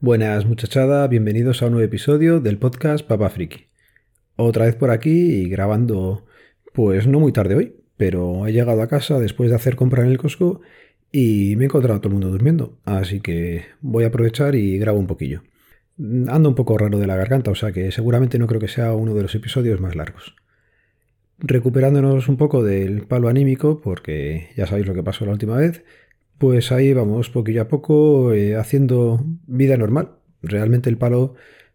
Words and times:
Buenas 0.00 0.46
muchachada, 0.46 1.08
bienvenidos 1.08 1.60
a 1.60 1.66
un 1.66 1.72
nuevo 1.72 1.84
episodio 1.84 2.38
del 2.38 2.56
podcast 2.56 3.04
Papa 3.04 3.30
Friki. 3.30 3.66
Otra 4.36 4.66
vez 4.66 4.76
por 4.76 4.92
aquí 4.92 5.10
y 5.10 5.48
grabando, 5.48 6.24
pues 6.72 7.08
no 7.08 7.18
muy 7.18 7.32
tarde 7.32 7.56
hoy, 7.56 7.74
pero 7.96 8.46
he 8.46 8.52
llegado 8.52 8.80
a 8.80 8.86
casa 8.86 9.18
después 9.18 9.50
de 9.50 9.56
hacer 9.56 9.74
compra 9.74 10.04
en 10.04 10.10
el 10.10 10.18
Costco 10.18 10.60
y 11.10 11.56
me 11.56 11.64
he 11.64 11.66
encontrado 11.66 11.96
a 11.96 12.00
todo 12.00 12.10
el 12.10 12.12
mundo 12.12 12.28
durmiendo, 12.28 12.78
así 12.84 13.18
que 13.18 13.64
voy 13.80 14.04
a 14.04 14.06
aprovechar 14.06 14.54
y 14.54 14.78
grabo 14.78 15.00
un 15.00 15.08
poquillo. 15.08 15.42
Ando 15.98 16.48
un 16.48 16.54
poco 16.54 16.78
raro 16.78 17.00
de 17.00 17.06
la 17.08 17.16
garganta, 17.16 17.50
o 17.50 17.56
sea 17.56 17.72
que 17.72 17.90
seguramente 17.90 18.38
no 18.38 18.46
creo 18.46 18.60
que 18.60 18.68
sea 18.68 18.94
uno 18.94 19.14
de 19.14 19.22
los 19.22 19.34
episodios 19.34 19.80
más 19.80 19.96
largos. 19.96 20.36
Recuperándonos 21.38 22.28
un 22.28 22.36
poco 22.36 22.62
del 22.62 23.02
palo 23.08 23.26
anímico, 23.26 23.80
porque 23.80 24.50
ya 24.56 24.68
sabéis 24.68 24.86
lo 24.86 24.94
que 24.94 25.02
pasó 25.02 25.26
la 25.26 25.32
última 25.32 25.56
vez, 25.56 25.82
pues 26.38 26.72
ahí 26.72 26.92
vamos 26.92 27.30
poquillo 27.30 27.62
a 27.62 27.68
poco 27.68 28.32
eh, 28.32 28.56
haciendo 28.56 29.24
vida 29.46 29.76
normal. 29.76 30.12
Realmente 30.42 30.88
el 30.88 30.96
palo 30.96 31.34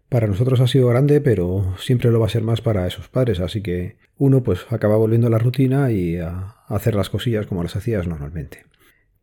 para 0.10 0.28
nosotros 0.28 0.60
ha 0.62 0.68
sido 0.68 0.88
grande, 0.88 1.22
pero 1.22 1.76
siempre 1.78 2.12
lo 2.12 2.20
va 2.20 2.28
a 2.28 2.30
ser 2.30 2.44
más 2.44 2.62
para 2.62 2.88
esos 2.88 3.10
padres, 3.10 3.40
así 3.40 3.62
que 3.62 3.98
uno 4.18 4.44
pues 4.44 4.66
acaba 4.70 4.96
volviendo 4.96 5.28
a 5.28 5.32
la 5.32 5.40
rutina 5.40 5.92
y 5.92 6.18
a 6.18 6.56
hacer 6.68 6.96
las 6.96 7.10
cosillas 7.10 7.48
como 7.48 7.64
las 7.64 7.76
hacías 7.76 8.08
normalmente. 8.08 8.66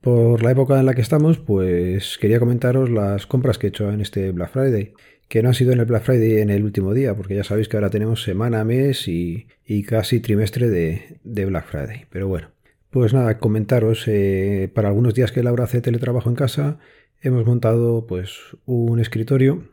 Por 0.00 0.42
la 0.42 0.50
época 0.50 0.78
en 0.80 0.86
la 0.86 0.94
que 0.94 1.02
estamos, 1.02 1.38
pues 1.38 2.18
quería 2.18 2.40
comentaros 2.40 2.90
las 2.90 3.26
compras 3.26 3.58
que 3.58 3.66
he 3.66 3.70
hecho 3.70 3.90
en 3.90 4.00
este 4.00 4.32
Black 4.32 4.50
Friday, 4.50 4.94
que 5.28 5.42
no 5.42 5.50
han 5.50 5.54
sido 5.54 5.72
en 5.72 5.80
el 5.80 5.86
Black 5.86 6.04
Friday 6.04 6.38
en 6.38 6.50
el 6.50 6.64
último 6.64 6.92
día, 6.92 7.14
porque 7.14 7.36
ya 7.36 7.44
sabéis 7.44 7.68
que 7.68 7.76
ahora 7.76 7.90
tenemos 7.90 8.22
semana, 8.22 8.64
mes 8.64 9.06
y, 9.08 9.46
casi 9.86 10.20
trimestre 10.20 10.68
de 10.68 11.44
Black 11.44 11.66
Friday. 11.66 12.06
Pero 12.10 12.28
bueno, 12.28 12.48
pues 12.90 13.14
nada, 13.14 13.38
comentaros, 13.38 14.06
eh, 14.08 14.70
para 14.74 14.88
algunos 14.88 15.14
días 15.14 15.32
que 15.32 15.42
Laura 15.42 15.64
hace 15.64 15.80
teletrabajo 15.80 16.28
en 16.28 16.36
casa, 16.36 16.78
hemos 17.22 17.46
montado 17.46 18.06
pues 18.06 18.38
un 18.66 19.00
escritorio 19.00 19.68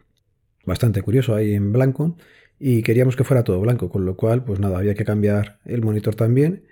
bastante 0.65 1.01
curioso 1.01 1.35
ahí 1.35 1.53
en 1.53 1.73
blanco 1.73 2.15
y 2.59 2.83
queríamos 2.83 3.15
que 3.15 3.23
fuera 3.23 3.43
todo 3.43 3.59
blanco, 3.59 3.89
con 3.89 4.05
lo 4.05 4.15
cual 4.15 4.43
pues 4.43 4.59
nada, 4.59 4.77
había 4.77 4.93
que 4.93 5.05
cambiar 5.05 5.57
el 5.65 5.81
monitor 5.81 6.13
también, 6.15 6.65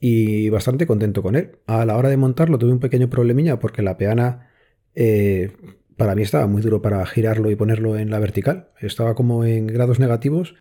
Y 0.00 0.48
bastante 0.50 0.86
contento 0.86 1.22
con 1.22 1.36
él. 1.36 1.52
A 1.66 1.84
la 1.84 1.96
hora 1.96 2.08
de 2.08 2.16
montarlo 2.16 2.58
tuve 2.58 2.72
un 2.72 2.80
pequeño 2.80 3.10
problemilla 3.10 3.58
porque 3.58 3.82
la 3.82 3.96
peana 3.96 4.50
eh, 4.94 5.52
para 5.96 6.14
mí 6.14 6.22
estaba 6.22 6.46
muy 6.46 6.62
duro 6.62 6.80
para 6.82 7.04
girarlo 7.06 7.50
y 7.50 7.56
ponerlo 7.56 7.98
en 7.98 8.10
la 8.10 8.18
vertical. 8.20 8.70
Estaba 8.80 9.14
como 9.14 9.44
en 9.44 9.66
grados 9.66 9.98
negativos, 9.98 10.54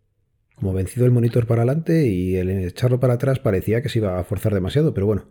como 0.56 0.74
vencido 0.74 1.06
el 1.06 1.12
monitor 1.12 1.46
para 1.46 1.62
adelante 1.62 2.08
y 2.08 2.36
el 2.38 2.50
echarlo 2.50 3.00
para 3.00 3.16
atrás 3.16 3.40
parecía 3.40 3.82
que 3.82 3.90
se 3.90 4.00
iba 4.00 4.20
a 4.20 4.24
forzar 4.24 4.54
demasiado. 4.54 4.94
Pero 4.94 5.06
bueno, 5.06 5.30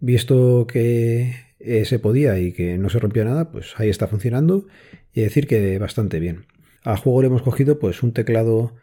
visto 0.00 0.66
que 0.66 1.34
eh, 1.58 1.84
se 1.84 1.98
podía 1.98 2.38
y 2.38 2.52
que 2.52 2.78
no 2.78 2.88
se 2.88 2.98
rompía 2.98 3.24
nada, 3.24 3.50
pues 3.52 3.74
ahí 3.76 3.90
está 3.90 4.08
funcionando 4.08 4.66
y 5.12 5.20
decir 5.20 5.46
que 5.46 5.78
bastante 5.78 6.18
bien. 6.18 6.46
A 6.82 6.96
juego 6.96 7.20
le 7.22 7.28
hemos 7.28 7.42
cogido 7.42 7.78
pues 7.78 8.02
un 8.02 8.12
teclado 8.12 8.74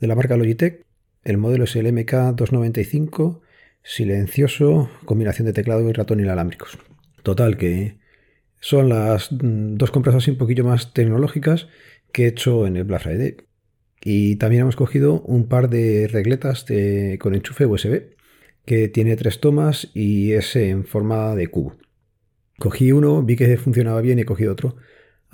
de 0.00 0.06
la 0.06 0.16
marca 0.16 0.36
Logitech 0.36 0.83
el 1.24 1.38
modelo 1.38 1.64
es 1.64 1.74
el 1.76 1.86
MK295, 1.86 3.40
silencioso, 3.82 4.90
combinación 5.04 5.46
de 5.46 5.52
teclado 5.52 5.88
y 5.88 5.92
ratón 5.92 6.20
inalámbricos. 6.20 6.78
Total, 7.22 7.56
que 7.56 7.98
son 8.60 8.88
las 8.88 9.32
mm, 9.32 9.76
dos 9.76 9.90
compras 9.90 10.14
así 10.14 10.30
un 10.30 10.38
poquillo 10.38 10.64
más 10.64 10.92
tecnológicas 10.92 11.68
que 12.12 12.24
he 12.24 12.28
hecho 12.28 12.66
en 12.66 12.76
el 12.76 12.84
Black 12.84 13.02
Friday. 13.02 13.36
Y 14.02 14.36
también 14.36 14.62
hemos 14.62 14.76
cogido 14.76 15.22
un 15.22 15.48
par 15.48 15.70
de 15.70 16.08
regletas 16.08 16.66
con 17.18 17.34
enchufe 17.34 17.64
USB, 17.66 18.14
que 18.66 18.88
tiene 18.88 19.16
tres 19.16 19.40
tomas 19.40 19.90
y 19.94 20.32
es 20.32 20.56
en 20.56 20.84
forma 20.84 21.34
de 21.34 21.48
cubo. 21.48 21.76
Cogí 22.58 22.92
uno, 22.92 23.22
vi 23.22 23.36
que 23.36 23.56
funcionaba 23.56 24.00
bien 24.00 24.18
y 24.18 24.22
he 24.22 24.26
cogido 24.26 24.52
otro 24.52 24.76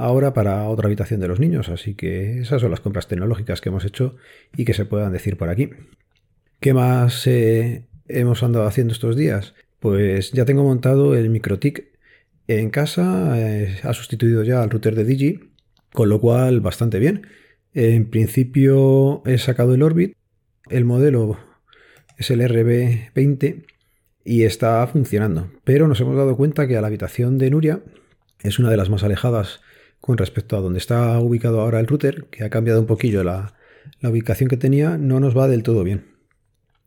ahora 0.00 0.32
para 0.32 0.66
otra 0.66 0.86
habitación 0.86 1.20
de 1.20 1.28
los 1.28 1.38
niños. 1.38 1.68
Así 1.68 1.94
que 1.94 2.40
esas 2.40 2.62
son 2.62 2.70
las 2.70 2.80
compras 2.80 3.06
tecnológicas 3.06 3.60
que 3.60 3.68
hemos 3.68 3.84
hecho 3.84 4.16
y 4.56 4.64
que 4.64 4.74
se 4.74 4.86
puedan 4.86 5.12
decir 5.12 5.36
por 5.36 5.50
aquí. 5.50 5.70
¿Qué 6.58 6.74
más 6.74 7.26
eh, 7.26 7.84
hemos 8.08 8.42
andado 8.42 8.66
haciendo 8.66 8.92
estos 8.92 9.14
días? 9.14 9.54
Pues 9.78 10.32
ya 10.32 10.44
tengo 10.44 10.64
montado 10.64 11.14
el 11.14 11.30
MikroTik 11.30 11.84
en 12.48 12.70
casa, 12.70 13.38
eh, 13.38 13.78
ha 13.82 13.92
sustituido 13.92 14.42
ya 14.42 14.62
al 14.62 14.70
router 14.70 14.94
de 14.94 15.04
Digi, 15.04 15.52
con 15.92 16.08
lo 16.08 16.20
cual 16.20 16.60
bastante 16.60 16.98
bien. 16.98 17.26
En 17.72 18.10
principio 18.10 19.22
he 19.26 19.38
sacado 19.38 19.74
el 19.74 19.82
Orbit, 19.82 20.16
el 20.68 20.84
modelo 20.84 21.38
es 22.18 22.30
el 22.30 22.40
RB20 22.40 23.64
y 24.24 24.42
está 24.42 24.86
funcionando, 24.86 25.50
pero 25.62 25.86
nos 25.86 26.00
hemos 26.00 26.16
dado 26.16 26.36
cuenta 26.36 26.66
que 26.66 26.76
a 26.76 26.80
la 26.80 26.88
habitación 26.88 27.38
de 27.38 27.50
Nuria 27.50 27.80
es 28.42 28.58
una 28.58 28.70
de 28.70 28.76
las 28.76 28.90
más 28.90 29.04
alejadas 29.04 29.60
con 30.00 30.18
respecto 30.18 30.56
a 30.56 30.60
donde 30.60 30.78
está 30.78 31.18
ubicado 31.18 31.60
ahora 31.60 31.80
el 31.80 31.86
router, 31.86 32.26
que 32.30 32.44
ha 32.44 32.50
cambiado 32.50 32.80
un 32.80 32.86
poquillo 32.86 33.22
la, 33.22 33.54
ubicación 34.02 34.48
que 34.48 34.56
tenía, 34.56 34.96
no 34.96 35.20
nos 35.20 35.36
va 35.36 35.48
del 35.48 35.62
todo 35.62 35.84
bien. 35.84 36.06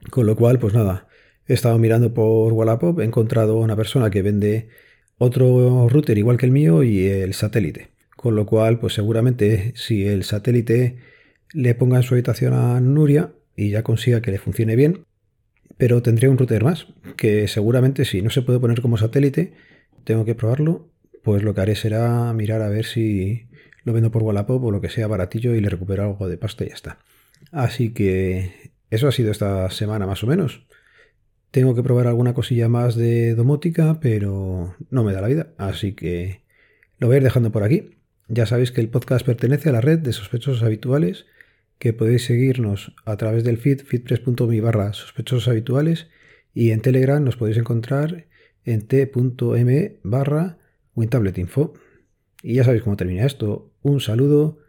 Con 0.10 0.26
lo 0.26 0.36
cual, 0.36 0.60
pues 0.60 0.74
nada, 0.74 1.08
he 1.48 1.54
estado 1.54 1.78
mirando 1.78 2.14
por 2.14 2.52
Wallapop, 2.54 3.00
he 3.00 3.04
encontrado 3.04 3.58
una 3.58 3.76
persona 3.76 4.10
que 4.10 4.22
vende 4.22 4.70
otro 5.18 5.88
router 5.90 6.18
igual 6.18 6.38
que 6.38 6.46
el 6.46 6.52
mío 6.52 6.84
y 6.84 7.06
el 7.08 7.34
satélite. 7.34 7.92
Con 8.16 8.36
lo 8.36 8.46
cual, 8.46 8.80
pues 8.80 8.94
seguramente 8.94 9.74
si 9.76 10.06
el 10.06 10.24
satélite 10.24 10.98
le 11.54 11.76
ponga 11.76 11.98
en 11.98 12.04
su 12.04 12.16
habitación 12.16 12.54
a 12.54 12.80
Nuria 12.80 13.34
y 13.56 13.70
ya 13.70 13.84
consiga 13.84 14.22
que 14.22 14.32
le 14.32 14.40
funcione 14.40 14.76
bien, 14.76 15.06
pero 15.78 16.02
tendría 16.02 16.30
un 16.30 16.38
router 16.38 16.64
más, 16.64 16.88
que 17.16 17.48
seguramente 17.48 18.06
si 18.06 18.22
no 18.22 18.30
se 18.30 18.42
puede 18.42 18.60
poner 18.60 18.82
como 18.82 18.98
satélite, 18.98 19.54
tengo 20.04 20.26
que 20.26 20.36
probarlo 20.36 20.93
pues 21.24 21.42
lo 21.44 21.54
que 21.54 21.62
haré 21.62 21.76
será 21.76 22.32
mirar 22.34 22.62
a 22.62 22.70
ver 22.70 22.86
si 22.86 23.48
lo 23.84 23.94
vendo 23.94 24.12
por 24.12 24.24
Wallapop 24.24 24.64
o 24.64 24.72
lo 24.72 24.82
que 24.82 24.90
sea 24.90 25.08
baratillo 25.08 25.56
y 25.56 25.62
le 25.62 25.70
recupero 25.70 26.04
algo 26.04 26.28
de 26.28 26.38
pasta 26.38 26.64
y 26.64 26.70
ya 26.70 26.76
está. 26.76 27.00
Así 27.52 27.94
que 27.94 28.72
eso 28.90 29.08
ha 29.08 29.12
sido 29.12 29.32
esta 29.32 29.70
semana 29.72 30.06
más 30.06 30.24
o 30.24 30.28
menos. 30.28 30.66
Tengo 31.52 31.76
que 31.76 31.84
probar 31.84 32.08
alguna 32.08 32.34
cosilla 32.34 32.68
más 32.68 32.96
de 32.96 33.36
domótica, 33.36 34.00
pero 34.00 34.76
no 34.90 35.04
me 35.04 35.14
da 35.14 35.22
la 35.22 35.28
vida, 35.28 35.54
así 35.58 35.94
que 35.94 36.42
lo 36.98 37.08
voy 37.08 37.16
a 37.16 37.18
ir 37.18 37.24
dejando 37.24 37.52
por 37.52 37.64
aquí. 37.64 37.98
Ya 38.28 38.46
sabéis 38.46 38.72
que 38.72 38.82
el 38.82 38.90
podcast 38.90 39.26
pertenece 39.26 39.70
a 39.70 39.74
la 39.74 39.82
red 39.82 40.00
de 40.00 40.14
sospechosos 40.14 40.64
habituales, 40.64 41.26
que 41.78 41.94
podéis 41.94 42.26
seguirnos 42.26 42.96
a 43.06 43.18
través 43.18 43.44
del 43.44 43.58
feed 43.58 43.82
feedpress.me 43.82 44.62
barra 44.62 44.94
sospechosos 44.94 45.48
habituales 45.48 46.08
y 46.54 46.72
en 46.72 46.82
Telegram 46.82 47.24
nos 47.24 47.36
podéis 47.36 47.58
encontrar 47.58 48.26
en 48.64 48.88
t.me 48.88 49.98
barra 50.04 50.58
WinTablet 50.96 51.38
Info. 51.38 51.74
Y 52.42 52.56
ya 52.56 52.64
sabéis 52.64 52.84
cómo 52.84 52.98
termina 52.98 53.26
esto. 53.26 53.72
Un 53.82 54.00
saludo, 54.00 54.60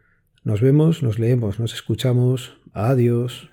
nos 0.45 0.61
vemos, 0.61 1.03
nos 1.03 1.19
leemos, 1.19 1.59
nos 1.59 1.75
escuchamos. 1.75 2.59
Adiós. 2.73 3.51